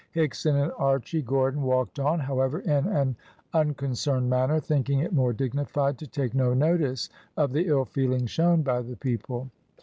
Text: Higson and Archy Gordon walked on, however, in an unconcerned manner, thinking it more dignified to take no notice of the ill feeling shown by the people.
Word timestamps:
Higson 0.15 0.55
and 0.59 0.71
Archy 0.79 1.21
Gordon 1.21 1.61
walked 1.61 1.99
on, 1.99 2.21
however, 2.21 2.61
in 2.61 2.87
an 2.87 3.15
unconcerned 3.53 4.27
manner, 4.31 4.59
thinking 4.59 4.99
it 4.99 5.13
more 5.13 5.31
dignified 5.31 5.99
to 5.99 6.07
take 6.07 6.33
no 6.33 6.55
notice 6.55 7.07
of 7.37 7.53
the 7.53 7.67
ill 7.67 7.85
feeling 7.85 8.25
shown 8.25 8.63
by 8.63 8.81
the 8.81 8.95
people. 8.95 9.51